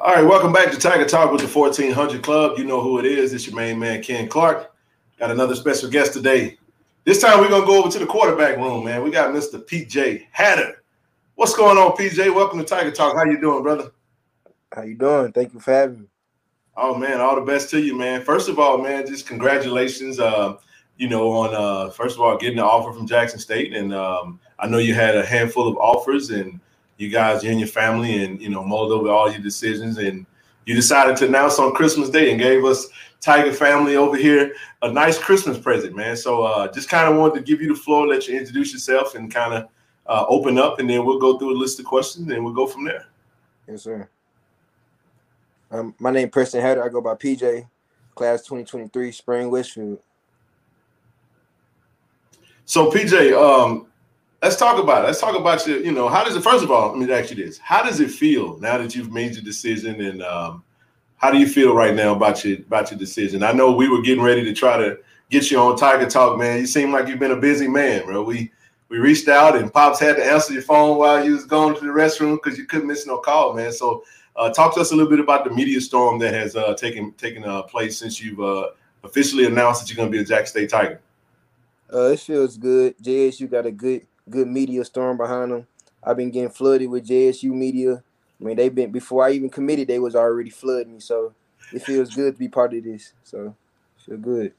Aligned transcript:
All 0.00 0.14
right, 0.14 0.24
welcome 0.24 0.52
back 0.52 0.70
to 0.70 0.78
Tiger 0.78 1.04
Talk 1.04 1.32
with 1.32 1.40
the 1.40 1.48
1400 1.48 2.22
Club. 2.22 2.56
You 2.56 2.64
know 2.64 2.80
who 2.80 3.00
it 3.00 3.04
is. 3.04 3.32
It's 3.32 3.48
your 3.48 3.56
main 3.56 3.80
man, 3.80 4.00
Ken 4.00 4.28
Clark. 4.28 4.72
Got 5.18 5.32
another 5.32 5.56
special 5.56 5.90
guest 5.90 6.12
today. 6.12 6.56
This 7.02 7.20
time 7.20 7.40
we're 7.40 7.48
going 7.48 7.62
to 7.62 7.66
go 7.66 7.80
over 7.80 7.90
to 7.90 7.98
the 7.98 8.06
quarterback 8.06 8.58
room, 8.58 8.84
man. 8.84 9.02
We 9.02 9.10
got 9.10 9.34
Mr. 9.34 9.60
PJ 9.60 10.26
Hatter. 10.30 10.84
What's 11.34 11.56
going 11.56 11.78
on, 11.78 11.96
PJ? 11.96 12.32
Welcome 12.32 12.60
to 12.60 12.64
Tiger 12.64 12.92
Talk. 12.92 13.16
How 13.16 13.24
you 13.24 13.40
doing, 13.40 13.64
brother? 13.64 13.90
How 14.72 14.82
you 14.82 14.94
doing? 14.94 15.32
Thank 15.32 15.52
you 15.52 15.58
for 15.58 15.72
having 15.72 16.02
me. 16.02 16.06
Oh, 16.76 16.94
man, 16.94 17.20
all 17.20 17.34
the 17.34 17.40
best 17.40 17.68
to 17.70 17.80
you, 17.80 17.98
man. 17.98 18.22
First 18.22 18.48
of 18.48 18.60
all, 18.60 18.78
man, 18.78 19.04
just 19.04 19.26
congratulations, 19.26 20.20
uh, 20.20 20.58
you 20.96 21.08
know, 21.08 21.28
on, 21.28 21.52
uh, 21.52 21.90
first 21.90 22.14
of 22.14 22.20
all, 22.20 22.38
getting 22.38 22.58
the 22.58 22.64
offer 22.64 22.96
from 22.96 23.08
Jackson 23.08 23.40
State. 23.40 23.74
And 23.74 23.92
um, 23.92 24.38
I 24.60 24.68
know 24.68 24.78
you 24.78 24.94
had 24.94 25.16
a 25.16 25.26
handful 25.26 25.66
of 25.66 25.76
offers 25.78 26.30
and– 26.30 26.60
you 26.98 27.08
guys, 27.08 27.42
you 27.42 27.50
and 27.50 27.60
your 27.60 27.68
family, 27.68 28.24
and 28.24 28.40
you 28.42 28.50
know, 28.50 28.62
mulled 28.62 28.92
over 28.92 29.08
all 29.08 29.30
your 29.30 29.40
decisions, 29.40 29.98
and 29.98 30.26
you 30.66 30.74
decided 30.74 31.16
to 31.16 31.26
announce 31.26 31.58
on 31.58 31.72
Christmas 31.72 32.10
Day 32.10 32.30
and 32.30 32.38
gave 32.38 32.64
us 32.64 32.88
Tiger 33.20 33.52
family 33.52 33.96
over 33.96 34.16
here 34.16 34.54
a 34.82 34.92
nice 34.92 35.18
Christmas 35.18 35.58
present, 35.58 35.96
man. 35.96 36.16
So 36.16 36.42
uh, 36.42 36.70
just 36.70 36.88
kind 36.88 37.10
of 37.10 37.18
wanted 37.18 37.34
to 37.36 37.40
give 37.40 37.62
you 37.62 37.68
the 37.68 37.80
floor, 37.80 38.06
let 38.06 38.28
you 38.28 38.38
introduce 38.38 38.72
yourself, 38.72 39.14
and 39.14 39.32
kind 39.32 39.54
of 39.54 39.68
uh, 40.06 40.26
open 40.28 40.58
up, 40.58 40.78
and 40.80 40.90
then 40.90 41.04
we'll 41.04 41.18
go 41.18 41.38
through 41.38 41.56
a 41.56 41.58
list 41.58 41.78
of 41.78 41.86
questions, 41.86 42.30
and 42.30 42.44
we'll 42.44 42.54
go 42.54 42.66
from 42.66 42.84
there. 42.84 43.06
Yes, 43.66 43.82
sir. 43.82 44.08
Um, 45.70 45.94
my 45.98 46.10
name 46.10 46.28
is 46.28 46.32
Preston 46.32 46.60
Hatter. 46.60 46.82
I 46.82 46.88
go 46.88 47.00
by 47.00 47.14
PJ, 47.14 47.68
class 48.14 48.40
2023, 48.42 49.12
Spring 49.12 49.50
Westfield. 49.50 50.00
So 52.64 52.90
PJ, 52.90 53.32
um, 53.34 53.86
let's 54.42 54.56
talk 54.56 54.82
about 54.82 55.04
it. 55.04 55.06
Let's 55.08 55.20
talk 55.20 55.36
about 55.36 55.66
your, 55.66 55.78
you 55.80 55.92
know, 55.92 56.08
how 56.08 56.24
does 56.24 56.36
it, 56.36 56.42
first 56.42 56.64
of 56.64 56.70
all, 56.70 56.90
let 56.90 56.98
me 56.98 57.12
ask 57.12 57.30
you 57.30 57.36
this. 57.36 57.58
How 57.58 57.82
does 57.82 58.00
it 58.00 58.10
feel 58.10 58.58
now 58.58 58.78
that 58.78 58.94
you've 58.94 59.12
made 59.12 59.34
your 59.34 59.42
decision 59.44 60.00
and 60.00 60.22
um, 60.22 60.62
how 61.16 61.30
do 61.30 61.38
you 61.38 61.48
feel 61.48 61.74
right 61.74 61.94
now 61.94 62.14
about 62.14 62.44
your 62.44 62.58
about 62.58 62.90
your 62.90 62.98
decision? 62.98 63.42
I 63.42 63.52
know 63.52 63.72
we 63.72 63.88
were 63.88 64.02
getting 64.02 64.22
ready 64.22 64.44
to 64.44 64.52
try 64.52 64.76
to 64.76 64.98
get 65.30 65.50
you 65.50 65.58
on 65.58 65.76
Tiger 65.76 66.08
Talk, 66.08 66.38
man. 66.38 66.60
You 66.60 66.66
seem 66.66 66.92
like 66.92 67.08
you've 67.08 67.18
been 67.18 67.32
a 67.32 67.36
busy 67.36 67.68
man, 67.68 68.04
bro. 68.06 68.22
We 68.22 68.52
we 68.88 68.98
reached 68.98 69.28
out 69.28 69.56
and 69.56 69.72
Pops 69.72 70.00
had 70.00 70.16
to 70.16 70.24
answer 70.24 70.52
your 70.52 70.62
phone 70.62 70.96
while 70.96 71.24
you 71.24 71.32
was 71.32 71.44
going 71.44 71.74
to 71.74 71.80
the 71.80 71.88
restroom 71.88 72.38
because 72.42 72.58
you 72.58 72.66
couldn't 72.66 72.86
miss 72.86 73.06
no 73.06 73.18
call, 73.18 73.52
man. 73.52 73.72
So 73.72 74.04
uh, 74.36 74.50
talk 74.50 74.74
to 74.74 74.80
us 74.80 74.92
a 74.92 74.94
little 74.94 75.10
bit 75.10 75.20
about 75.20 75.44
the 75.44 75.50
media 75.50 75.80
storm 75.80 76.18
that 76.20 76.32
has 76.32 76.56
uh, 76.56 76.74
taken 76.74 77.12
taken 77.14 77.44
uh, 77.44 77.62
place 77.62 77.98
since 77.98 78.22
you've 78.22 78.40
uh, 78.40 78.68
officially 79.02 79.46
announced 79.46 79.80
that 79.80 79.90
you're 79.90 79.96
going 79.96 80.10
to 80.10 80.16
be 80.16 80.22
a 80.22 80.24
Jack 80.24 80.46
State 80.46 80.70
Tiger. 80.70 81.00
Uh, 81.92 82.10
it 82.12 82.20
feels 82.20 82.56
good. 82.56 82.96
JSU 82.98 83.50
got 83.50 83.66
a 83.66 83.72
good 83.72 84.06
good 84.30 84.48
media 84.48 84.84
storm 84.84 85.16
behind 85.16 85.52
them. 85.52 85.66
I've 86.02 86.16
been 86.16 86.30
getting 86.30 86.50
flooded 86.50 86.88
with 86.88 87.06
JSU 87.06 87.50
media. 87.50 88.02
I 88.40 88.44
mean, 88.44 88.56
they've 88.56 88.74
been 88.74 88.92
before 88.92 89.24
I 89.24 89.32
even 89.32 89.50
committed, 89.50 89.88
they 89.88 89.98
was 89.98 90.14
already 90.14 90.50
flooding 90.50 90.94
me. 90.94 91.00
So 91.00 91.34
it 91.72 91.82
feels 91.82 92.14
good 92.14 92.34
to 92.34 92.38
be 92.38 92.48
part 92.48 92.74
of 92.74 92.84
this. 92.84 93.12
So 93.24 93.54
feel 94.04 94.16
good. 94.16 94.52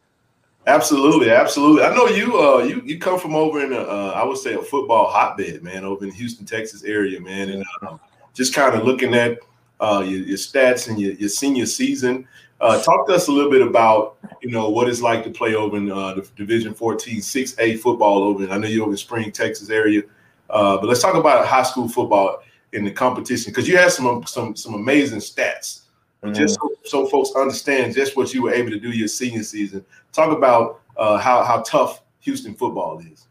Absolutely, 0.67 1.31
absolutely. 1.31 1.83
I 1.83 1.95
know 1.95 2.07
you. 2.07 2.39
Uh, 2.39 2.59
you 2.59 2.81
you 2.85 2.99
come 2.99 3.17
from 3.17 3.33
over 3.33 3.63
in 3.63 3.73
a, 3.73 3.79
uh, 3.79 4.13
I 4.15 4.23
would 4.23 4.37
say 4.37 4.53
a 4.53 4.61
football 4.61 5.09
hotbed, 5.09 5.63
man, 5.63 5.85
over 5.85 6.05
in 6.05 6.11
Houston, 6.11 6.45
Texas 6.45 6.83
area, 6.83 7.19
man, 7.19 7.49
and 7.49 7.65
uh, 7.81 7.97
just 8.33 8.53
kind 8.53 8.75
of 8.75 8.83
looking 8.83 9.15
at 9.15 9.39
uh, 9.79 10.03
your, 10.05 10.19
your 10.19 10.37
stats 10.37 10.89
and 10.89 10.99
your, 10.99 11.13
your 11.13 11.29
senior 11.29 11.65
season. 11.65 12.27
Uh, 12.61 12.81
talk 12.81 13.07
to 13.07 13.13
us 13.13 13.29
a 13.29 13.31
little 13.31 13.49
bit 13.49 13.61
about 13.61 14.17
you 14.41 14.51
know 14.51 14.69
what 14.69 14.89
it's 14.89 15.01
like 15.01 15.23
to 15.23 15.29
play 15.29 15.55
over 15.55 15.77
in 15.77 15.89
uh, 15.91 16.13
the 16.13 16.27
Division 16.35 16.73
14 16.73 17.19
6A 17.19 17.79
football 17.79 18.23
over. 18.23 18.43
In, 18.43 18.51
I 18.51 18.57
know 18.57 18.67
you're 18.67 18.83
over 18.83 18.91
in 18.91 18.97
Spring, 18.97 19.31
Texas 19.31 19.69
area, 19.69 20.03
uh, 20.49 20.77
but 20.77 20.87
let's 20.87 21.01
talk 21.01 21.15
about 21.15 21.45
high 21.45 21.63
school 21.63 21.87
football 21.87 22.41
in 22.73 22.83
the 22.83 22.91
competition 22.91 23.51
because 23.51 23.67
you 23.67 23.77
had 23.77 23.91
some 23.91 24.25
some 24.25 24.55
some 24.55 24.73
amazing 24.73 25.19
stats. 25.19 25.81
Mm-hmm. 26.21 26.33
Just 26.33 26.55
so, 26.55 26.69
so, 26.83 27.05
folks 27.07 27.31
understand 27.33 27.93
just 27.93 28.17
what 28.17 28.33
you 28.33 28.43
were 28.43 28.53
able 28.53 28.71
to 28.71 28.79
do 28.79 28.89
your 28.89 29.07
senior 29.07 29.43
season. 29.43 29.85
Talk 30.11 30.35
about 30.35 30.81
uh, 30.97 31.17
how 31.17 31.45
how 31.45 31.61
tough 31.61 32.01
Houston 32.21 32.55
football 32.55 32.99
is. 32.99 33.27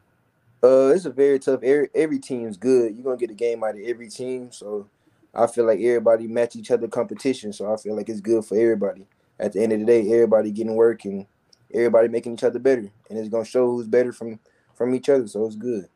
Uh, 0.64 0.92
it's 0.94 1.04
a 1.04 1.10
very 1.10 1.38
tough. 1.38 1.62
Every 1.62 1.90
every 1.94 2.18
team's 2.18 2.56
good. 2.56 2.94
You're 2.94 3.04
gonna 3.04 3.18
get 3.18 3.30
a 3.30 3.34
game 3.34 3.62
out 3.62 3.74
of 3.74 3.82
every 3.82 4.08
team. 4.08 4.50
So 4.52 4.88
I 5.34 5.46
feel 5.46 5.66
like 5.66 5.80
everybody 5.80 6.26
match 6.26 6.56
each 6.56 6.70
other 6.70 6.88
competition. 6.88 7.52
So 7.52 7.70
I 7.70 7.76
feel 7.76 7.94
like 7.94 8.08
it's 8.08 8.22
good 8.22 8.42
for 8.46 8.58
everybody 8.58 9.06
at 9.40 9.52
the 9.52 9.62
end 9.62 9.72
of 9.72 9.80
the 9.80 9.86
day, 9.86 10.12
everybody 10.12 10.50
getting 10.50 10.74
work 10.74 11.04
and 11.04 11.26
everybody 11.72 12.08
making 12.08 12.34
each 12.34 12.44
other 12.44 12.58
better, 12.58 12.90
and 13.08 13.18
it's 13.18 13.28
gonna 13.28 13.44
show 13.44 13.70
who's 13.70 13.86
better 13.86 14.12
from 14.12 14.38
from 14.74 14.94
each 14.94 15.08
other. 15.08 15.26
So 15.26 15.44
it's 15.46 15.56
good. 15.56 15.88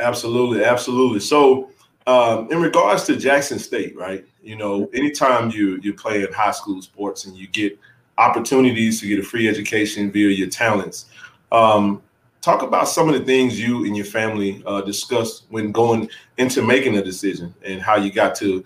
Absolutely, 0.00 0.64
absolutely. 0.64 1.20
So, 1.20 1.70
um, 2.06 2.50
in 2.50 2.60
regards 2.60 3.04
to 3.04 3.16
Jackson 3.16 3.58
State, 3.58 3.96
right? 3.96 4.24
You 4.42 4.56
know, 4.56 4.88
anytime 4.94 5.50
you 5.50 5.78
you 5.82 5.94
play 5.94 6.24
in 6.24 6.32
high 6.32 6.52
school 6.52 6.80
sports 6.82 7.24
and 7.24 7.36
you 7.36 7.46
get 7.48 7.78
opportunities 8.16 9.00
to 9.00 9.08
get 9.08 9.18
a 9.18 9.22
free 9.22 9.48
education 9.48 10.10
via 10.10 10.28
your 10.28 10.48
talents, 10.48 11.06
um, 11.52 12.02
talk 12.40 12.62
about 12.62 12.88
some 12.88 13.08
of 13.08 13.18
the 13.18 13.24
things 13.24 13.60
you 13.60 13.84
and 13.84 13.96
your 13.96 14.06
family 14.06 14.62
uh, 14.66 14.80
discussed 14.80 15.44
when 15.50 15.72
going 15.72 16.08
into 16.36 16.62
making 16.62 16.96
a 16.98 17.02
decision 17.02 17.54
and 17.64 17.80
how 17.80 17.96
you 17.96 18.12
got 18.12 18.34
to 18.36 18.64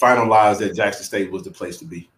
finalize 0.00 0.58
that 0.58 0.74
Jackson 0.74 1.04
State 1.04 1.30
was 1.30 1.42
the 1.42 1.50
place 1.50 1.78
to 1.78 1.84
be. 1.84 2.08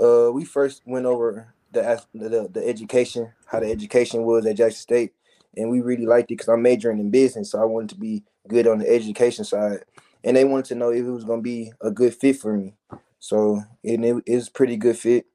Uh, 0.00 0.30
we 0.32 0.44
first 0.44 0.82
went 0.86 1.06
over 1.06 1.54
the, 1.72 2.02
the 2.14 2.48
the 2.52 2.66
education, 2.66 3.32
how 3.46 3.60
the 3.60 3.70
education 3.70 4.22
was 4.22 4.46
at 4.46 4.56
Jackson 4.56 4.80
State, 4.80 5.12
and 5.56 5.70
we 5.70 5.80
really 5.80 6.06
liked 6.06 6.30
it 6.30 6.36
because 6.38 6.48
I'm 6.48 6.62
majoring 6.62 6.98
in 6.98 7.10
business, 7.10 7.50
so 7.50 7.60
I 7.60 7.64
wanted 7.66 7.90
to 7.90 7.96
be 7.96 8.24
good 8.48 8.66
on 8.66 8.78
the 8.78 8.88
education 8.90 9.44
side, 9.44 9.84
and 10.24 10.36
they 10.36 10.44
wanted 10.44 10.66
to 10.66 10.74
know 10.74 10.90
if 10.90 11.04
it 11.04 11.10
was 11.10 11.24
going 11.24 11.40
to 11.40 11.44
be 11.44 11.72
a 11.82 11.90
good 11.90 12.14
fit 12.14 12.36
for 12.36 12.56
me. 12.56 12.74
So 13.18 13.62
and 13.84 14.04
it 14.04 14.22
is 14.26 14.48
pretty 14.48 14.76
good 14.76 14.96
fit, 14.98 15.26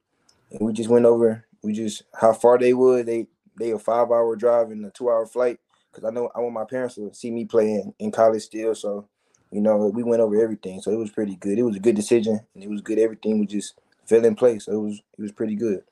and 0.51 0.61
we 0.61 0.73
just 0.73 0.89
went 0.89 1.05
over. 1.05 1.45
We 1.63 1.73
just 1.73 2.03
how 2.19 2.33
far 2.33 2.57
they 2.57 2.73
would 2.73 3.05
they 3.05 3.27
they 3.59 3.71
a 3.71 3.79
five 3.79 4.09
hour 4.09 4.35
drive 4.35 4.71
and 4.71 4.85
a 4.85 4.89
two 4.89 5.09
hour 5.09 5.25
flight 5.27 5.59
because 5.91 6.07
I 6.07 6.11
know 6.11 6.29
I 6.35 6.39
want 6.39 6.53
my 6.53 6.65
parents 6.65 6.95
to 6.95 7.13
see 7.13 7.31
me 7.31 7.45
playing 7.45 7.93
in 7.99 8.11
college 8.11 8.43
still. 8.43 8.75
So 8.75 9.07
you 9.51 9.61
know 9.61 9.77
we 9.93 10.03
went 10.03 10.21
over 10.21 10.41
everything, 10.41 10.81
so 10.81 10.91
it 10.91 10.97
was 10.97 11.11
pretty 11.11 11.35
good. 11.35 11.59
It 11.59 11.63
was 11.63 11.75
a 11.75 11.81
good 11.81 11.95
decision, 11.95 12.41
and 12.55 12.63
it 12.63 12.69
was 12.69 12.81
good. 12.81 12.99
Everything 12.99 13.39
was 13.39 13.49
just 13.49 13.75
fell 14.05 14.25
in 14.25 14.35
place. 14.35 14.66
So 14.66 14.73
it 14.73 14.81
was 14.81 15.01
it 15.17 15.21
was 15.21 15.31
pretty 15.31 15.55
good. 15.55 15.83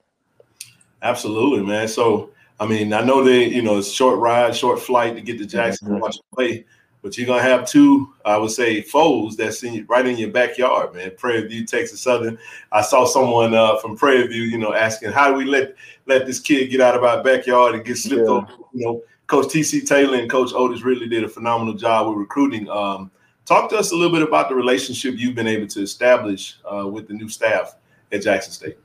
Absolutely, 1.02 1.66
man. 1.66 1.88
So 1.88 2.32
I 2.60 2.68
mean, 2.68 2.94
I 2.94 3.02
know 3.02 3.24
they, 3.24 3.46
you 3.50 3.62
know, 3.62 3.78
it's 3.78 3.92
short 3.92 4.20
ride, 4.20 4.56
short 4.56 4.80
flight 4.80 5.16
to 5.16 5.22
get 5.22 5.38
to 5.40 5.46
Jackson 5.46 5.88
mm-hmm. 5.88 5.98
to 5.98 6.02
watch 6.02 6.18
play, 6.34 6.66
but 7.02 7.18
you're 7.18 7.28
gonna 7.28 7.42
have 7.42 7.68
two, 7.68 8.14
I 8.24 8.38
would 8.38 8.52
say, 8.52 8.82
foes 8.82 9.36
that's 9.36 9.64
in 9.64 9.86
right 9.88 10.06
in 10.06 10.18
your 10.18 10.32
backyard, 10.32 10.94
man. 10.94 11.12
Prairie 11.18 11.48
View, 11.48 11.66
Texas 11.66 12.02
Southern. 12.02 12.38
I 12.72 12.82
saw 12.82 13.06
someone 13.06 13.54
uh, 13.54 13.78
from 13.78 13.98
Prairie 13.98 14.28
View, 14.28 14.44
you 14.44 14.58
know, 14.58 14.74
asking 14.74 15.12
how 15.12 15.30
do 15.30 15.36
we 15.36 15.46
let 15.46 15.76
let 16.06 16.26
this 16.26 16.40
kid 16.40 16.68
get 16.68 16.82
out 16.82 16.96
of 16.96 17.04
our 17.04 17.24
backyard 17.24 17.76
and 17.76 17.84
get 17.84 17.98
slipped 17.98 18.24
yeah. 18.24 18.32
over. 18.32 18.48
You 18.74 18.86
know, 18.86 19.02
Coach 19.28 19.48
TC 19.48 19.86
Taylor 19.86 20.18
and 20.18 20.30
Coach 20.30 20.52
Otis 20.54 20.84
really 20.84 21.08
did 21.08 21.24
a 21.24 21.30
phenomenal 21.30 21.74
job 21.74 22.08
with 22.08 22.18
recruiting. 22.18 22.70
Um, 22.70 23.12
talk 23.46 23.70
to 23.72 23.78
us 23.78 23.92
a 23.92 23.96
little 23.96 24.12
bit 24.12 24.22
about 24.22 24.48
the 24.48 24.56
relationship 24.56 25.16
you've 25.18 25.36
been 25.36 25.48
able 25.48 25.68
to 25.68 25.82
establish 25.82 26.60
uh, 26.72 26.88
with 26.88 27.08
the 27.08 27.14
new 27.14 27.28
staff 27.28 27.76
at 28.14 28.22
Jackson 28.22 28.54
State? 28.54 28.78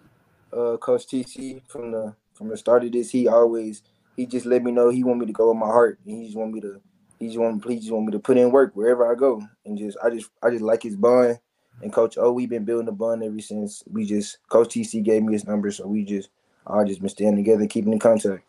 Uh, 0.52 0.76
Coach 0.78 1.06
TC 1.06 1.62
from 1.68 1.92
the 1.92 2.14
from 2.34 2.48
the 2.48 2.56
start 2.56 2.84
of 2.84 2.92
this, 2.92 3.10
he 3.10 3.28
always 3.28 3.82
he 4.16 4.26
just 4.26 4.46
let 4.46 4.62
me 4.62 4.72
know 4.72 4.88
he 4.88 5.04
want 5.04 5.20
me 5.20 5.26
to 5.26 5.32
go 5.32 5.48
with 5.48 5.58
my 5.58 5.66
heart. 5.66 5.98
And 6.04 6.16
he 6.16 6.24
just 6.24 6.36
want 6.36 6.52
me 6.52 6.60
to 6.62 6.80
he 7.18 7.26
just 7.26 7.38
want 7.38 7.64
he 7.68 7.76
just 7.76 7.90
want 7.90 8.06
me 8.06 8.12
to 8.12 8.18
put 8.18 8.38
in 8.38 8.50
work 8.50 8.74
wherever 8.74 9.10
I 9.10 9.14
go. 9.14 9.42
And 9.66 9.76
just 9.76 9.98
I 10.02 10.10
just 10.10 10.30
I 10.42 10.50
just 10.50 10.62
like 10.62 10.82
his 10.82 10.96
bond. 10.96 11.38
And 11.82 11.92
Coach 11.92 12.18
O, 12.18 12.32
we've 12.32 12.48
been 12.48 12.64
building 12.64 12.88
a 12.88 12.92
bond 12.92 13.22
ever 13.22 13.40
since 13.40 13.84
we 13.90 14.04
just 14.04 14.38
Coach 14.48 14.68
TC 14.68 15.02
gave 15.02 15.22
me 15.22 15.32
his 15.32 15.46
number, 15.46 15.70
so 15.70 15.86
we 15.86 16.04
just 16.04 16.30
I 16.66 16.84
just 16.84 17.00
been 17.00 17.08
staying 17.08 17.36
together, 17.36 17.66
keeping 17.66 17.92
in 17.92 17.98
contact. 17.98 18.44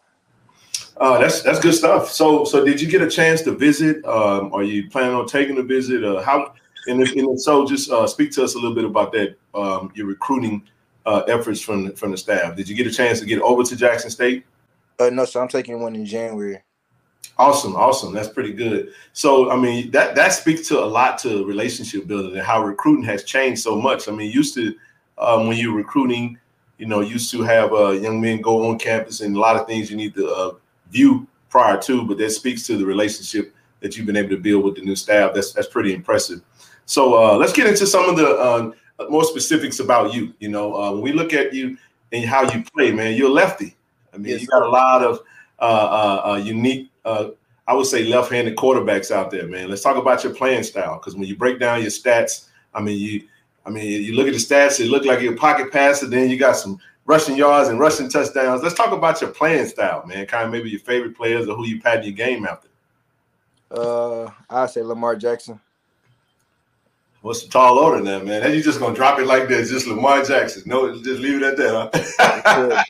Uh, 0.98 1.18
that's 1.18 1.42
that's 1.42 1.60
good 1.60 1.74
stuff. 1.74 2.10
So 2.12 2.44
so 2.44 2.66
did 2.66 2.82
you 2.82 2.90
get 2.90 3.02
a 3.02 3.10
chance 3.10 3.42
to 3.44 3.52
visit? 3.52 4.04
Um, 4.06 4.54
are 4.54 4.64
you 4.64 4.90
planning 4.90 5.16
on 5.16 5.28
taking 5.28 5.58
a 5.58 5.64
visit? 5.64 6.04
Uh, 6.04 6.22
how 6.22 6.54
and 6.88 7.02
if, 7.02 7.14
and 7.14 7.40
so, 7.40 7.66
just 7.66 7.90
uh, 7.92 8.08
speak 8.08 8.32
to 8.32 8.44
us 8.44 8.56
a 8.56 8.58
little 8.58 8.76
bit 8.76 8.86
about 8.86 9.12
that. 9.14 9.36
Um, 9.54 9.92
your 9.96 10.08
recruiting 10.08 10.64
uh, 11.06 11.24
efforts 11.28 11.62
from 11.62 11.94
from 11.94 12.12
the 12.12 12.18
staff. 12.18 12.56
Did 12.56 12.70
you 12.70 12.76
get 12.76 12.88
a 12.88 12.92
chance 12.92 13.20
to 13.20 13.26
get 13.26 13.42
over 13.42 13.64
to 13.64 13.76
Jackson 13.76 14.10
State? 14.10 14.46
Uh, 15.00 15.10
no, 15.10 15.26
so 15.26 15.42
I'm 15.42 15.48
taking 15.48 15.80
one 15.80 15.96
in 15.96 16.06
January. 16.06 16.62
Awesome, 17.38 17.76
awesome. 17.76 18.14
That's 18.14 18.28
pretty 18.28 18.52
good. 18.52 18.94
So, 19.14 19.50
I 19.50 19.56
mean, 19.56 19.92
that 19.92 20.14
that 20.16 20.34
speaks 20.34 20.68
to 20.68 20.80
a 20.80 20.86
lot 20.86 21.18
to 21.20 21.46
relationship 21.46 22.06
building 22.06 22.34
and 22.34 22.46
how 22.46 22.64
recruiting 22.64 23.06
has 23.06 23.24
changed 23.24 23.62
so 23.62 23.80
much. 23.80 24.10
I 24.10 24.12
mean, 24.12 24.32
used 24.32 24.56
to 24.56 24.76
um, 25.18 25.48
when 25.48 25.58
you're 25.58 25.76
recruiting, 25.76 26.38
you 26.78 26.86
know, 26.86 27.00
used 27.00 27.32
to 27.32 27.42
have 27.44 27.74
uh, 27.74 27.92
young 27.92 28.20
men 28.20 28.42
go 28.42 28.68
on 28.70 28.78
campus 28.78 29.22
and 29.22 29.36
a 29.36 29.40
lot 29.40 29.56
of 29.56 29.68
things 29.68 29.90
you 29.90 29.98
need 29.98 30.16
to 30.16 30.28
uh, 30.28 30.52
view 30.92 31.28
prior 31.50 31.80
to, 31.82 32.06
but 32.06 32.18
that 32.18 32.30
speaks 32.32 32.66
to 32.68 32.78
the 32.78 32.86
relationship 32.86 33.54
that 33.82 33.96
you've 33.96 34.06
been 34.06 34.18
able 34.18 34.30
to 34.30 34.38
build 34.38 34.64
with 34.64 34.76
the 34.76 34.82
new 34.82 34.96
staff. 34.96 35.34
That's 35.34 35.54
that's 35.54 35.68
pretty 35.68 35.94
impressive. 35.94 36.42
So 36.86 37.14
uh, 37.14 37.38
let's 37.38 37.54
get 37.54 37.68
into 37.68 37.86
some 37.86 38.10
of 38.10 38.18
the 38.18 38.28
uh, 38.28 38.72
more 39.10 39.24
specifics 39.24 39.80
about 39.80 40.14
you. 40.14 40.34
You 40.40 40.50
know, 40.50 40.76
uh, 40.76 40.92
when 40.92 41.02
we 41.02 41.12
look 41.14 41.34
at 41.34 41.54
you 41.54 41.78
and 42.12 42.26
how 42.26 42.52
you 42.52 42.64
play, 42.76 42.92
man, 42.92 43.16
you're 43.16 43.30
lefty. 43.30 43.76
I 44.14 44.18
mean, 44.18 44.32
yes, 44.32 44.42
you 44.42 44.48
got 44.48 44.64
a 44.64 44.70
lot 44.70 45.04
of 45.04 45.20
uh, 45.60 45.64
uh, 45.64 46.32
uh, 46.32 46.36
unique, 46.38 46.90
I 47.06 47.74
would 47.74 47.86
say, 47.86 48.06
left-handed 48.06 48.56
quarterbacks 48.56 49.12
out 49.12 49.30
there, 49.30 49.48
man. 49.48 49.70
Let's 49.70 49.84
talk 49.84 49.98
about 49.98 50.24
your 50.24 50.34
playing 50.34 50.64
style 50.64 50.96
because 50.96 51.16
when 51.16 51.26
you 51.26 51.36
break 51.36 51.60
down 51.60 51.82
your 51.82 51.92
stats, 51.92 52.48
I 52.74 52.82
mean, 52.82 52.98
you, 52.98 53.28
I 53.66 53.70
mean, 53.70 54.04
you 54.04 54.16
look 54.16 54.28
at 54.28 54.34
the 54.34 54.40
stats, 54.40 54.80
it 54.80 54.88
looked 54.88 55.06
like 55.06 55.22
you're 55.22 55.34
a 55.34 55.38
pocket 55.38 55.72
passer. 55.72 56.08
Then 56.08 56.30
you 56.30 56.38
got 56.38 56.56
some 56.56 56.80
rushing 57.06 57.36
yards 57.36 57.70
and 57.70 57.80
rushing 57.80 58.10
touchdowns. 58.10 58.64
Let's 58.64 58.76
talk 58.76 58.92
about 58.92 59.22
your 59.22 59.32
playing 59.32 59.68
style, 59.68 60.06
man. 60.08 60.26
Kind 60.26 60.46
of 60.46 60.52
maybe 60.52 60.70
your 60.70 60.80
favorite 60.80 61.16
players 61.16 61.48
or 61.48 61.56
who 61.56 61.68
you 61.68 61.82
pattern 61.82 62.06
your 62.06 62.14
game 62.14 62.46
after. 62.46 62.69
Uh, 63.72 64.30
I 64.50 64.66
say 64.68 64.82
Lamar 64.82 65.16
Jackson. 65.16 65.60
What's 67.22 67.44
the 67.44 67.50
tall 67.50 67.80
order 67.80 68.02
now, 68.02 68.20
man? 68.20 68.42
Then 68.42 68.54
you 68.54 68.64
just 68.64 68.80
gonna 68.80 68.96
drop 68.96 69.20
it 69.20 69.28
like 69.28 69.50
this, 69.50 69.70
just 69.70 69.88
Lamar 69.88 70.24
Jackson. 70.24 70.64
No, 70.66 70.92
just 71.02 71.20
leave 71.20 71.42
it 71.42 71.44
at 71.44 71.58
that, 71.58 72.86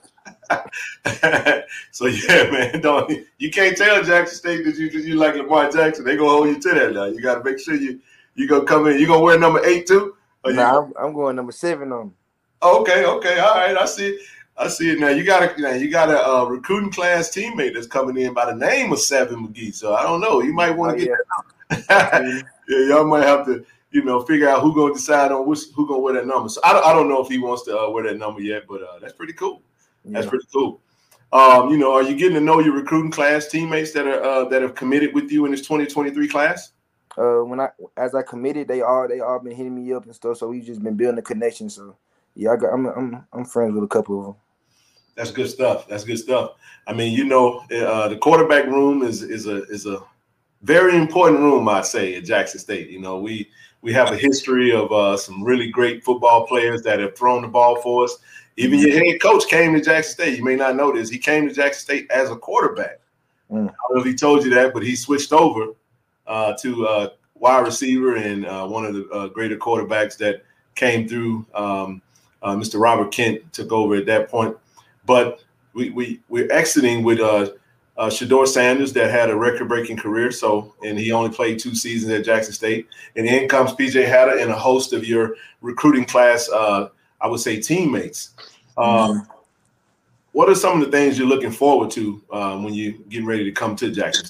huh? 0.48 1.64
so 1.92 2.06
yeah, 2.06 2.50
man, 2.52 2.82
don't 2.82 3.12
you 3.40 3.50
can't 3.50 3.76
tell 3.76 4.04
Jackson 4.04 4.38
State 4.38 4.66
that 4.66 4.76
you 4.76 4.88
you 4.88 5.16
like 5.16 5.36
Lamar 5.36 5.72
Jackson. 5.72 6.06
They 6.06 6.16
gonna 6.16 6.30
hold 6.30 6.48
you 6.48 6.60
to 6.60 6.70
that 6.70 6.94
now. 6.94 7.06
You 7.06 7.22
gotta 7.22 7.44
make 7.44 7.60
sure 7.60 7.74
you 7.74 8.00
you 8.36 8.48
gonna 8.48 8.66
come 8.66 8.88
in. 8.88 9.00
You 9.00 9.08
gonna 9.08 9.22
wear 9.22 9.40
number 9.40 9.66
eight 9.66 9.88
too? 9.88 10.16
No, 10.46 10.52
nah, 10.52 10.80
I'm, 10.80 10.94
I'm, 11.00 11.14
going 11.14 11.36
number 11.36 11.52
seven 11.52 11.92
on. 11.92 12.14
Okay, 12.62 13.06
okay, 13.06 13.40
all 13.40 13.56
right. 13.56 13.78
I 13.78 13.86
see. 13.86 14.20
I 14.60 14.68
see 14.68 14.92
it 14.92 15.00
now. 15.00 15.08
You 15.08 15.24
got 15.24 15.42
a 15.42 15.56
you, 15.58 15.64
know, 15.64 15.72
you 15.72 15.90
got 15.90 16.10
a 16.10 16.28
uh, 16.28 16.44
recruiting 16.44 16.92
class 16.92 17.30
teammate 17.30 17.74
that's 17.74 17.88
coming 17.88 18.18
in 18.18 18.34
by 18.34 18.46
the 18.46 18.56
name 18.56 18.92
of 18.92 19.00
Seven 19.00 19.48
McGee. 19.48 19.74
So 19.74 19.96
I 19.96 20.04
don't 20.04 20.20
know. 20.20 20.42
You 20.42 20.54
might 20.54 20.72
want 20.72 21.00
to 21.00 21.04
oh, 21.04 21.16
get. 21.70 21.88
Yeah. 21.90 22.42
yeah, 22.68 22.88
y'all 22.88 23.06
might 23.06 23.24
have 23.24 23.46
to 23.46 23.66
you 23.92 24.04
know 24.04 24.22
figure 24.22 24.50
out 24.50 24.62
who 24.62 24.76
gonna 24.76 24.94
decide 24.94 25.32
on 25.32 25.48
which 25.48 25.60
who 25.74 25.88
gonna 25.88 26.00
wear 26.00 26.14
that 26.16 26.28
number. 26.28 26.50
So 26.50 26.60
I 26.64 26.74
don't, 26.74 26.86
I 26.86 26.94
don't 26.94 27.08
know 27.08 27.22
if 27.24 27.30
he 27.30 27.38
wants 27.38 27.64
to 27.64 27.80
uh, 27.80 27.90
wear 27.90 28.04
that 28.04 28.18
number 28.18 28.42
yet, 28.42 28.64
but 28.68 28.84
uh, 28.84 29.00
that's 29.00 29.14
pretty 29.14 29.34
cool. 29.34 29.62
That's 30.06 30.28
pretty 30.28 30.46
cool. 30.52 30.82
Um, 31.32 31.70
you 31.70 31.78
know, 31.78 31.94
are 31.94 32.02
you 32.02 32.16
getting 32.16 32.34
to 32.36 32.42
know 32.42 32.60
your 32.60 32.74
recruiting 32.74 33.12
class 33.12 33.48
teammates 33.48 33.92
that 33.94 34.08
are 34.08 34.22
uh, 34.22 34.46
that 34.46 34.62
have 34.62 34.76
committed 34.76 35.14
with 35.14 35.32
you 35.32 35.46
in 35.46 35.52
this 35.52 35.62
2023 35.62 36.28
class? 36.28 36.72
Uh, 37.18 37.44
when 37.44 37.60
I 37.60 37.70
as 37.98 38.16
I 38.16 38.24
committed, 38.24 38.68
they 38.68 38.82
all 38.82 39.08
they 39.08 39.20
all 39.20 39.40
been 39.40 39.56
hitting 39.56 39.76
me 39.76 39.94
up 39.94 40.06
and 40.06 40.16
stuff. 40.16 40.38
So 40.38 40.48
we've 40.48 40.66
just 40.66 40.84
been 40.84 40.96
building 40.96 41.20
a 41.20 41.22
connection. 41.22 41.70
So 41.70 41.98
yeah, 42.36 42.52
I 42.52 42.56
got 42.58 42.74
I'm 42.74 42.86
I'm 42.88 43.28
I'm 43.32 43.46
friends 43.46 43.74
with 43.74 43.84
a 43.84 43.88
couple 43.88 44.20
of 44.20 44.26
them. 44.26 44.36
That's 45.16 45.32
good 45.32 45.50
stuff. 45.50 45.88
That's 45.88 46.04
good 46.04 46.20
stuff. 46.20 46.56
I 46.88 46.94
mean, 46.94 47.14
you 47.14 47.26
know, 47.26 47.60
uh, 47.72 48.08
the 48.08 48.18
quarterback 48.18 48.66
room 48.66 49.04
is 49.04 49.22
is 49.22 49.48
a 49.48 49.64
is 49.66 49.86
a 49.86 50.02
very 50.64 50.96
important 50.98 51.40
room, 51.40 51.68
I'd 51.70 51.86
say, 51.86 52.16
at 52.16 52.26
Jackson 52.26 52.60
State. 52.60 52.90
You 52.90 53.00
know, 53.00 53.20
we 53.20 53.50
we 53.82 53.94
have 53.94 54.12
a 54.12 54.18
history 54.18 54.72
of 54.72 54.92
uh, 54.92 55.18
some 55.18 55.44
really 55.44 55.70
great 55.70 56.04
football 56.04 56.46
players 56.48 56.82
that 56.84 57.00
have 57.00 57.18
thrown 57.18 57.42
the 57.42 57.48
ball 57.48 57.82
for 57.82 58.06
us. 58.06 58.18
Even 58.58 58.80
your 58.80 58.92
head 58.92 59.22
coach 59.22 59.48
came 59.48 59.74
to 59.74 59.82
Jackson 59.82 60.14
State. 60.14 60.38
You 60.38 60.44
may 60.44 60.56
not 60.56 60.76
know 60.76 60.92
this. 60.92 61.10
He 61.10 61.18
came 61.18 61.48
to 61.48 61.54
Jackson 61.54 61.82
State 61.82 62.12
as 62.12 62.30
a 62.30 62.36
quarterback. 62.36 63.00
Mm. 63.50 63.70
I 63.70 63.74
don't 63.88 63.96
know 63.96 64.02
if 64.02 64.06
he 64.06 64.16
told 64.16 64.44
you 64.44 64.50
that, 64.52 64.74
but 64.74 64.84
he 64.84 64.96
switched 64.96 65.32
over 65.32 65.74
uh, 66.28 66.54
to 66.62 66.88
uh, 66.88 67.10
wide 67.36 67.66
receiver 67.66 68.18
and 68.18 68.46
uh, 68.46 68.68
one 68.68 68.86
of 68.86 68.94
the 68.94 69.10
uh, 69.10 69.28
greater 69.28 69.56
quarterbacks 69.56 70.18
that 70.18 70.44
came 70.76 71.08
through. 71.08 71.46
Um, 71.54 72.02
uh, 72.42 72.56
Mr. 72.56 72.80
Robert 72.80 73.12
Kent 73.12 73.52
took 73.52 73.72
over 73.72 73.96
at 73.96 74.06
that 74.06 74.30
point, 74.30 74.56
but 75.10 75.42
we 75.74 75.90
we 75.90 76.22
we're 76.30 76.52
exiting 76.52 77.02
with 77.04 77.20
uh, 77.20 77.50
uh, 77.98 78.10
Shedeur 78.10 78.48
Sanders 78.48 78.94
that 78.94 79.10
had 79.10 79.32
a 79.32 79.36
record-breaking 79.36 79.98
career. 79.98 80.32
So, 80.32 80.76
and 80.86 81.00
he 81.00 81.12
only 81.12 81.32
played 81.32 81.58
two 81.58 81.74
seasons 81.74 82.14
at 82.14 82.24
Jackson 82.24 82.54
State. 82.54 82.88
And 83.16 83.28
then 83.28 83.50
comes 83.50 83.72
PJ 83.72 84.08
Hatter 84.08 84.38
and 84.38 84.52
a 84.52 84.56
host 84.56 84.94
of 84.94 85.06
your 85.06 85.36
recruiting 85.62 86.06
class. 86.06 86.48
Uh, 86.48 86.90
I 87.20 87.28
would 87.28 87.40
say 87.40 87.60
teammates. 87.60 88.36
Um, 88.78 88.86
mm-hmm. 88.86 89.32
What 90.32 90.48
are 90.48 90.56
some 90.56 90.80
of 90.80 90.86
the 90.86 90.92
things 90.96 91.18
you're 91.18 91.28
looking 91.28 91.52
forward 91.52 91.90
to 91.92 92.22
um, 92.32 92.64
when 92.64 92.76
you're 92.76 92.94
getting 93.10 93.26
ready 93.26 93.44
to 93.46 93.52
come 93.52 93.76
to 93.78 93.90
Jackson? 93.90 94.30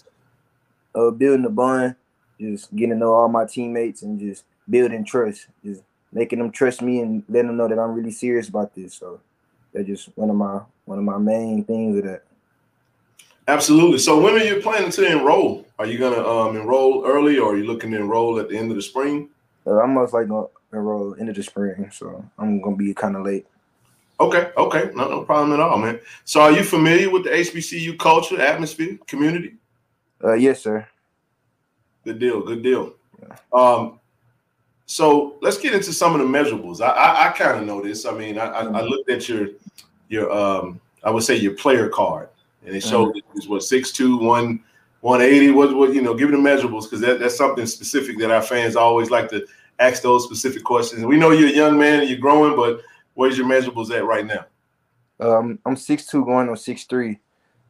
Uh, 0.95 1.11
building 1.11 1.45
a 1.45 1.49
bond, 1.49 1.95
just 2.39 2.73
getting 2.73 2.91
to 2.91 2.95
know 2.95 3.11
all 3.11 3.27
my 3.27 3.45
teammates, 3.45 4.01
and 4.01 4.17
just 4.17 4.45
building 4.69 5.03
trust. 5.03 5.47
Just 5.63 5.83
making 6.13 6.39
them 6.39 6.51
trust 6.51 6.81
me 6.81 7.01
and 7.01 7.23
letting 7.27 7.47
them 7.47 7.57
know 7.57 7.67
that 7.67 7.77
I'm 7.77 7.93
really 7.93 8.11
serious 8.11 8.47
about 8.47 8.73
this. 8.73 8.95
So 8.95 9.19
that's 9.73 9.87
just 9.87 10.09
one 10.15 10.29
of 10.29 10.35
my 10.35 10.61
one 10.85 10.97
of 10.97 11.03
my 11.03 11.17
main 11.17 11.63
things 11.63 11.97
of 11.97 12.03
that. 12.05 12.23
Absolutely. 13.47 13.97
So 13.97 14.19
when 14.19 14.35
are 14.35 14.43
you 14.43 14.61
planning 14.61 14.91
to 14.91 15.05
enroll? 15.05 15.65
Are 15.79 15.85
you 15.85 15.97
going 15.97 16.13
to 16.13 16.27
um, 16.27 16.55
enroll 16.55 17.05
early 17.05 17.39
or 17.39 17.53
are 17.53 17.57
you 17.57 17.65
looking 17.65 17.91
to 17.91 17.97
enroll 17.97 18.39
at 18.39 18.49
the 18.49 18.57
end 18.57 18.69
of 18.69 18.75
the 18.75 18.81
spring? 18.81 19.29
Uh, 19.65 19.81
I'm 19.81 19.95
most 19.95 20.13
likely 20.13 20.29
to 20.29 20.49
enroll 20.71 21.13
into 21.13 21.33
the 21.33 21.41
spring, 21.41 21.89
so 21.91 22.23
I'm 22.37 22.61
going 22.61 22.77
to 22.77 22.83
be 22.83 22.93
kind 22.93 23.15
of 23.15 23.25
late. 23.25 23.47
Okay, 24.19 24.51
okay. 24.57 24.91
No, 24.93 25.09
no 25.09 25.23
problem 25.23 25.53
at 25.53 25.59
all, 25.59 25.77
man. 25.77 25.99
So 26.25 26.41
are 26.41 26.51
you 26.51 26.63
familiar 26.63 27.09
with 27.09 27.23
the 27.23 27.29
HBCU 27.29 27.97
culture, 27.97 28.39
atmosphere, 28.39 28.99
community? 29.07 29.55
Uh, 30.23 30.33
yes, 30.33 30.61
sir. 30.61 30.87
Good 32.03 32.19
deal, 32.19 32.41
good 32.41 32.61
deal. 32.61 32.93
Yeah. 33.21 33.35
Um, 33.53 33.98
so 34.89 35.35
let's 35.43 35.59
get 35.59 35.75
into 35.75 35.93
some 35.93 36.15
of 36.15 36.19
the 36.19 36.25
measurables. 36.25 36.81
I 36.81 36.87
I, 36.87 37.27
I 37.27 37.31
kind 37.33 37.59
of 37.59 37.65
know 37.67 37.79
this. 37.79 38.07
I 38.07 38.11
mean, 38.11 38.39
I, 38.39 38.45
I, 38.45 38.61
I 38.61 38.63
mm-hmm. 38.63 38.87
looked 38.87 39.09
at 39.11 39.29
your 39.29 39.49
your 40.07 40.31
um 40.31 40.81
I 41.03 41.11
would 41.11 41.23
say 41.23 41.35
your 41.35 41.53
player 41.53 41.89
card 41.89 42.29
and 42.65 42.75
it 42.75 42.81
showed 42.81 43.09
mm-hmm. 43.09 43.19
it 43.19 43.35
was 43.35 43.47
what 43.47 43.61
6'2", 43.61 44.19
1, 44.19 44.63
180. 45.01 45.51
What 45.51 45.75
what 45.75 45.93
you 45.93 46.01
know, 46.01 46.15
give 46.15 46.31
the 46.31 46.37
measurables 46.37 46.85
because 46.85 47.01
that, 47.01 47.19
that's 47.19 47.37
something 47.37 47.67
specific 47.67 48.17
that 48.17 48.31
our 48.31 48.41
fans 48.41 48.75
always 48.75 49.11
like 49.11 49.29
to 49.29 49.45
ask 49.77 50.01
those 50.01 50.23
specific 50.23 50.63
questions. 50.63 51.05
We 51.05 51.17
know 51.17 51.29
you're 51.29 51.49
a 51.49 51.53
young 51.53 51.77
man 51.77 51.99
and 51.99 52.09
you're 52.09 52.17
growing, 52.17 52.55
but 52.55 52.81
where's 53.13 53.37
your 53.37 53.45
measurables 53.45 53.91
at 53.91 54.05
right 54.05 54.25
now? 54.25 54.45
Um, 55.19 55.59
I'm 55.67 55.75
6'2", 55.75 56.25
going 56.25 56.49
on 56.49 56.55
6'3", 56.55 57.19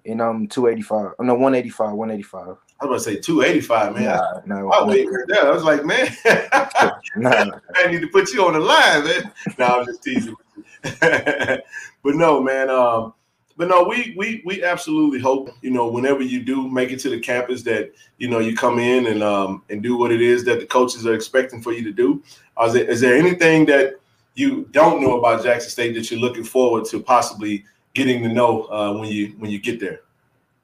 and 0.06 0.22
I'm 0.22 0.48
285. 0.48 1.16
I'm 1.20 1.28
no 1.28 1.34
185, 1.34 1.92
185. 1.92 2.56
I 2.82 2.86
was 2.86 3.06
about 3.06 3.12
to 3.12 3.18
say 3.18 3.22
285, 3.22 3.96
man. 3.96 4.06
Nah, 4.06 4.42
no, 4.46 4.72
I, 4.72 4.88
wait 4.88 5.08
that. 5.28 5.44
I 5.44 5.52
was 5.52 5.64
like, 5.64 5.84
man, 5.84 6.08
nah, 7.18 7.60
I 7.76 7.92
need 7.92 8.02
to 8.02 8.08
put 8.08 8.32
you 8.32 8.46
on 8.46 8.54
the 8.54 8.60
line, 8.60 9.04
man. 9.04 9.32
no, 9.58 9.66
I'm 9.66 9.86
just 9.86 10.02
teasing. 10.02 10.36
but 11.02 11.62
no, 12.06 12.42
man. 12.42 12.70
Um, 12.70 13.14
but 13.58 13.68
no, 13.68 13.84
we 13.84 14.16
we 14.18 14.42
we 14.46 14.64
absolutely 14.64 15.20
hope 15.20 15.50
you 15.62 15.70
know 15.70 15.88
whenever 15.88 16.24
you 16.24 16.42
do 16.42 16.70
make 16.70 16.92
it 16.92 17.00
to 17.02 17.10
the 17.10 17.20
campus 17.20 17.62
that 17.64 17.92
you 18.18 18.30
know 18.30 18.40
you 18.40 18.56
come 18.56 18.80
in 18.80 19.08
and 19.08 19.22
um 19.22 19.64
and 19.70 19.84
do 19.84 19.98
what 19.98 20.14
it 20.14 20.22
is 20.22 20.46
that 20.46 20.62
the 20.62 20.66
coaches 20.66 21.06
are 21.06 21.14
expecting 21.14 21.62
for 21.62 21.74
you 21.74 21.84
to 21.84 21.92
do. 21.92 22.24
Uh, 22.58 22.68
is, 22.68 22.74
there, 22.74 22.86
is 22.86 23.02
there 23.02 23.18
anything 23.18 23.66
that 23.66 23.96
you 24.36 24.66
don't 24.72 25.02
know 25.02 25.20
about 25.20 25.44
Jackson 25.44 25.70
State 25.70 25.94
that 25.96 26.10
you're 26.10 26.22
looking 26.22 26.46
forward 26.46 26.86
to 26.86 27.02
possibly 27.02 27.66
getting 27.94 28.24
to 28.24 28.30
know 28.30 28.64
uh, 28.72 28.98
when 28.98 29.10
you 29.10 29.36
when 29.40 29.52
you 29.52 29.60
get 29.60 29.82
there? 29.82 30.00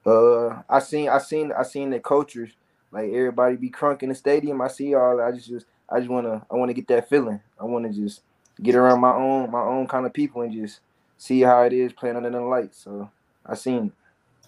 Uh, 0.06 0.62
I 0.68 0.78
seen 0.78 1.08
I 1.08 1.18
seen 1.18 1.52
I 1.52 1.64
seen 1.64 1.90
the 1.90 1.98
coaches 1.98 2.50
like 2.92 3.10
everybody 3.12 3.56
be 3.56 3.70
crunk 3.70 4.02
in 4.02 4.08
the 4.08 4.14
stadium. 4.14 4.60
I 4.60 4.68
see 4.68 4.94
all. 4.94 5.20
I 5.20 5.32
just 5.32 5.48
just 5.48 5.66
I 5.90 5.98
just 5.98 6.08
wanna 6.08 6.46
I 6.50 6.54
wanna 6.54 6.74
get 6.74 6.86
that 6.88 7.08
feeling. 7.08 7.40
I 7.60 7.64
wanna 7.64 7.92
just 7.92 8.22
get 8.62 8.76
around 8.76 9.00
my 9.00 9.12
own 9.12 9.50
my 9.50 9.62
own 9.62 9.88
kind 9.88 10.06
of 10.06 10.12
people 10.12 10.42
and 10.42 10.52
just 10.52 10.80
see 11.18 11.40
how 11.40 11.62
it 11.62 11.72
is 11.72 11.92
playing 11.92 12.16
under 12.16 12.30
the 12.30 12.40
lights. 12.40 12.84
So 12.84 13.10
I 13.44 13.54
seen. 13.54 13.92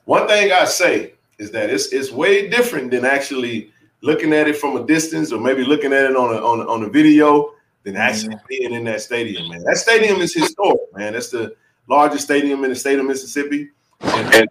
One 0.05 0.29
thing 0.29 0.53
I 0.53 0.65
say 0.65 1.15
is 1.39 1.51
that 1.51 1.71
it's 1.71 1.93
it's 1.93 2.13
way 2.13 2.49
different 2.49 2.93
than 2.93 3.05
actually 3.05 3.73
looking 4.01 4.33
at 4.33 4.47
it 4.47 4.57
from 4.57 4.77
a 4.77 4.87
distance 4.87 5.33
or 5.33 5.41
maybe 5.41 5.65
looking 5.65 5.93
at 5.93 6.05
it 6.05 6.17
on 6.17 6.35
a 6.35 6.39
on 6.39 6.61
a, 6.61 6.69
on 6.69 6.85
a 6.85 6.89
video 6.89 7.53
than 7.83 7.97
actually 7.97 8.37
mm-hmm. 8.37 8.47
being 8.49 8.73
in 8.75 8.85
that 8.85 9.01
stadium, 9.01 9.49
man. 9.49 9.65
That 9.65 9.77
stadium 9.77 10.21
is 10.21 10.35
historic, 10.35 10.81
man. 10.95 11.15
That's 11.15 11.31
the 11.31 11.57
largest 11.89 12.25
stadium 12.25 12.63
in 12.63 12.71
the 12.71 12.77
state 12.77 12.99
of 13.01 13.07
Mississippi, 13.07 13.71
and 14.01 14.49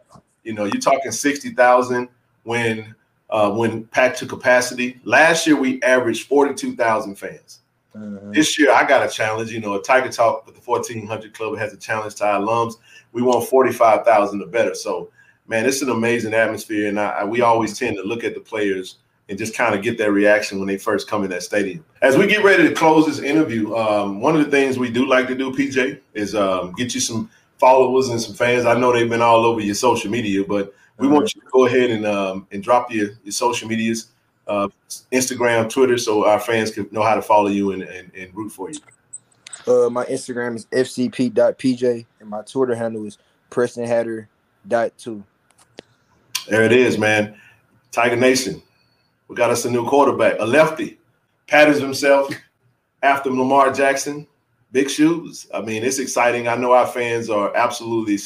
you 0.48 0.54
know 0.54 0.64
you're 0.64 0.82
talking 0.82 1.12
sixty 1.12 1.50
thousand 1.50 2.10
when 2.44 2.96
uh, 3.30 3.52
when 3.52 3.84
packed 3.88 4.20
to 4.20 4.26
capacity. 4.26 5.00
Last 5.04 5.46
year 5.46 5.58
we 5.58 5.82
averaged 5.84 6.28
forty 6.28 6.54
two 6.54 6.76
thousand 6.76 7.16
fans. 7.16 7.60
Mm-hmm. 7.96 8.32
This 8.32 8.58
year, 8.58 8.72
I 8.72 8.86
got 8.86 9.06
a 9.06 9.10
challenge. 9.10 9.52
You 9.52 9.60
know, 9.60 9.74
a 9.74 9.82
Tiger 9.82 10.10
Talk 10.10 10.46
with 10.46 10.56
the 10.56 10.62
1400 10.62 11.34
Club 11.34 11.58
has 11.58 11.74
a 11.74 11.78
challenge 11.78 12.16
to 12.16 12.26
our 12.26 12.42
alums. 12.42 12.76
We 13.12 13.22
want 13.22 13.48
45,000 13.48 14.42
or 14.42 14.46
better. 14.48 14.76
So, 14.76 15.10
man, 15.48 15.66
it's 15.66 15.82
an 15.82 15.90
amazing 15.90 16.34
atmosphere. 16.34 16.90
And 16.90 17.00
I, 17.00 17.10
I, 17.10 17.24
we 17.24 17.42
always 17.42 17.78
tend 17.78 17.96
to 17.98 18.04
look 18.04 18.24
at 18.24 18.36
the 18.36 18.40
players 18.40 18.98
and 19.30 19.38
just 19.38 19.56
kind 19.56 19.76
of 19.76 19.82
get 19.82 19.98
their 19.98 20.12
reaction 20.12 20.60
when 20.60 20.68
they 20.68 20.78
first 20.78 21.10
come 21.10 21.24
in 21.24 21.30
that 21.32 21.44
stadium. 21.44 21.84
As 22.02 22.18
we 22.18 22.28
get 22.28 22.44
ready 22.44 22.68
to 22.68 22.74
close 22.74 23.06
this 23.06 23.20
interview, 23.20 23.76
um, 23.76 24.22
one 24.22 24.38
of 24.38 24.46
the 24.46 24.52
things 24.52 24.78
we 24.78 24.90
do 24.90 25.08
like 25.08 25.28
to 25.28 25.36
do, 25.36 25.52
PJ, 25.52 26.00
is 26.14 26.36
um, 26.36 26.74
get 26.74 26.94
you 26.94 27.02
some 27.02 27.30
followers 27.58 28.10
and 28.10 28.22
some 28.22 28.36
fans. 28.36 28.66
I 28.66 28.80
know 28.80 28.94
they've 28.94 29.10
been 29.10 29.22
all 29.22 29.46
over 29.46 29.62
your 29.62 29.76
social 29.76 30.12
media, 30.12 30.44
but 30.44 30.74
we 30.98 31.08
want 31.08 31.34
you 31.36 31.42
to 31.42 31.48
go 31.52 31.66
ahead 31.66 31.92
and 31.92 32.06
um, 32.06 32.48
and 32.52 32.64
drop 32.64 32.92
your, 32.92 33.10
your 33.24 33.32
social 33.32 33.68
medias 33.68 34.08
uh, 34.48 34.70
Instagram, 35.12 35.70
Twitter, 35.70 35.98
so 35.98 36.26
our 36.26 36.40
fans 36.40 36.72
can 36.72 36.88
know 36.92 37.04
how 37.04 37.16
to 37.16 37.22
follow 37.22 37.48
you 37.48 37.72
and, 37.72 37.84
and, 37.84 38.12
and 38.16 38.36
root 38.36 38.50
for 38.50 38.70
you? 38.72 38.80
Uh, 39.68 39.90
my 39.90 40.06
Instagram 40.06 40.56
is 40.56 40.66
fcp.pj 40.68 42.06
and 42.20 42.30
my 42.30 42.42
Twitter 42.44 42.76
handle 42.76 43.06
is 43.06 43.18
prestonhatter.2. 43.52 45.24
There 46.48 46.64
it 46.64 46.72
is, 46.72 46.98
man. 46.98 47.38
Tiger 47.92 48.16
Nation. 48.16 48.62
We 49.28 49.36
got 49.36 49.50
us 49.50 49.66
a 49.66 49.72
new 49.72 49.86
quarterback, 49.86 50.38
a 50.40 50.46
lefty. 50.46 50.98
Patterns 51.48 51.80
himself 51.80 52.30
after 53.04 53.30
Lamar 53.30 53.74
Jackson. 53.74 54.26
Big 54.72 54.90
shoes. 54.90 55.48
I 55.54 55.62
mean, 55.62 55.84
it's 55.84 56.00
exciting. 56.00 56.48
I 56.48 56.56
know 56.56 56.74
our 56.74 56.88
fans 56.88 57.30
are 57.30 57.56
absolutely 57.56 58.18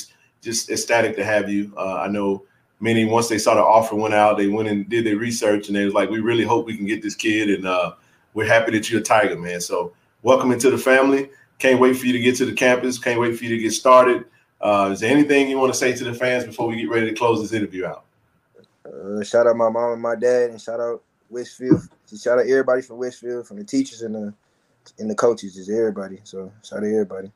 just 0.42 0.70
ecstatic 0.70 1.16
to 1.18 1.24
have 1.24 1.50
you. 1.50 1.72
Uh, 1.78 1.96
I 1.96 2.08
know 2.08 2.46
many 2.80 3.06
once 3.06 3.30
they 3.30 3.38
saw 3.38 3.54
the 3.56 3.62
offer 3.62 3.96
went 3.96 4.14
out, 4.14 4.38
they 4.38 4.48
went 4.48 4.68
and 4.68 4.90
did 4.90 5.06
their 5.06 5.18
research, 5.18 5.68
and 5.68 5.76
they 5.76 5.86
was 5.86 5.94
like, 5.94 6.10
"We 6.10 6.20
really 6.20 6.44
hope 6.44 6.66
we 6.66 6.76
can 6.76 6.86
get 6.86 7.02
this 7.02 7.16
kid, 7.16 7.50
and 7.50 7.66
uh, 7.66 7.94
we're 8.34 8.48
happy 8.48 8.72
that 8.72 8.90
you're 8.90 9.02
a 9.02 9.04
Tiger, 9.04 9.38
man." 9.38 9.62
So 9.62 9.94
welcome 10.24 10.52
into 10.52 10.72
the 10.72 10.78
family. 10.78 11.30
Can't 11.60 11.80
wait 11.80 11.96
for 11.96 12.08
you 12.08 12.14
to 12.14 12.20
get 12.20 12.36
to 12.38 12.46
the 12.46 12.54
campus. 12.54 12.98
Can't 12.98 13.20
wait 13.20 13.38
for 13.38 13.44
you 13.44 13.56
to 13.56 13.62
get 13.62 13.72
started. 13.72 14.26
Uh, 14.60 14.90
is 14.92 15.00
there 15.00 15.12
anything 15.12 15.50
you 15.50 15.58
want 15.58 15.72
to 15.72 15.78
say 15.78 15.94
to 15.94 16.04
the 16.04 16.14
fans 16.14 16.44
before 16.44 16.68
we 16.68 16.76
get 16.76 16.90
ready 16.90 17.08
to 17.08 17.16
close 17.16 17.42
this 17.42 17.54
interview 17.54 17.86
out? 17.86 18.06
Uh, 18.86 19.24
shout 19.24 19.48
out 19.48 19.56
my 19.56 19.70
mom 19.70 19.94
and 19.94 20.02
my 20.02 20.16
dad, 20.16 20.50
and 20.50 20.60
shout 20.60 20.80
out 20.80 21.04
Westfield. 21.30 21.82
Shout 22.20 22.40
out 22.40 22.48
everybody 22.48 22.82
from 22.82 22.98
Westfield, 22.98 23.48
from 23.48 23.58
the 23.58 23.64
teachers 23.64 24.02
and 24.02 24.16
the 24.16 24.34
and 25.00 25.10
the 25.10 25.16
coaches, 25.16 25.56
just 25.56 25.70
everybody. 25.70 26.20
So 26.24 26.52
shout 26.64 26.80
out 26.80 26.82
to 26.82 26.92
everybody. 26.92 27.32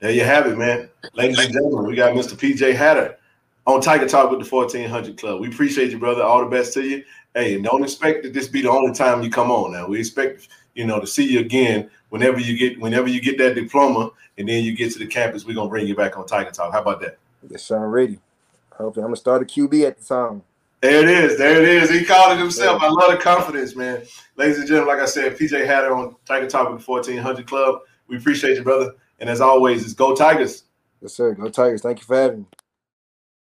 There 0.00 0.10
you 0.10 0.24
have 0.24 0.46
it, 0.46 0.56
man. 0.56 0.88
Ladies 1.12 1.38
and 1.38 1.52
gentlemen, 1.52 1.86
we 1.86 1.94
got 1.94 2.14
Mr. 2.14 2.34
PJ 2.34 2.74
Hatter 2.74 3.18
on 3.66 3.80
Tiger 3.80 4.08
Talk 4.08 4.30
with 4.30 4.40
the 4.40 4.48
1400 4.48 5.18
Club. 5.18 5.40
We 5.40 5.48
appreciate 5.48 5.90
you, 5.90 5.98
brother. 5.98 6.22
All 6.22 6.42
the 6.42 6.50
best 6.50 6.72
to 6.74 6.82
you. 6.82 7.04
Hey, 7.34 7.60
don't 7.60 7.82
expect 7.82 8.22
that 8.22 8.32
this 8.32 8.48
be 8.48 8.62
the 8.62 8.70
only 8.70 8.92
time 8.92 9.22
you 9.22 9.30
come 9.30 9.50
on. 9.50 9.72
Now 9.72 9.86
we 9.86 9.98
expect 9.98 10.48
you 10.74 10.86
know 10.86 11.00
to 11.00 11.06
see 11.06 11.30
you 11.30 11.40
again 11.40 11.90
whenever 12.08 12.40
you 12.40 12.56
get 12.56 12.80
whenever 12.80 13.08
you 13.08 13.20
get 13.20 13.38
that 13.38 13.54
diploma, 13.54 14.10
and 14.38 14.48
then 14.48 14.64
you 14.64 14.74
get 14.74 14.92
to 14.92 14.98
the 14.98 15.06
campus. 15.06 15.44
We're 15.44 15.54
gonna 15.54 15.68
bring 15.68 15.86
you 15.86 15.94
back 15.94 16.16
on 16.16 16.26
Tiger 16.26 16.50
Talk. 16.50 16.72
How 16.72 16.80
about 16.80 17.00
that? 17.02 17.18
Yes, 17.48 17.62
sir. 17.62 17.76
I'm 17.76 17.90
ready. 17.90 18.18
Hopefully, 18.72 19.04
I'm 19.04 19.08
gonna 19.08 19.16
start 19.16 19.42
a 19.42 19.44
QB 19.44 19.86
at 19.86 19.98
the 19.98 20.04
time. 20.04 20.42
There 20.80 21.02
it 21.02 21.08
is. 21.08 21.36
There 21.36 21.62
it 21.62 21.68
is. 21.68 21.90
He 21.90 22.04
called 22.04 22.32
it 22.32 22.38
himself. 22.38 22.82
I 22.82 22.88
love 22.88 23.10
the 23.10 23.18
confidence, 23.18 23.76
man. 23.76 24.02
Ladies 24.36 24.58
and 24.58 24.66
gentlemen, 24.66 24.94
like 24.94 25.02
I 25.02 25.06
said, 25.06 25.36
PJ 25.36 25.66
Hatter 25.66 25.94
on 25.94 26.16
Tiger 26.24 26.48
Talk 26.48 26.70
with 26.70 26.84
the 26.84 26.90
1400 26.90 27.46
Club. 27.46 27.80
We 28.06 28.16
appreciate 28.16 28.56
you, 28.56 28.62
brother. 28.62 28.94
And 29.18 29.28
as 29.28 29.42
always, 29.42 29.84
it's 29.84 29.92
Go 29.92 30.14
Tigers. 30.14 30.64
Yes, 31.02 31.12
sir. 31.12 31.34
Go 31.34 31.50
Tigers. 31.50 31.82
Thank 31.82 31.98
you 31.98 32.04
for 32.06 32.16
having 32.16 32.40
me. 32.40 32.46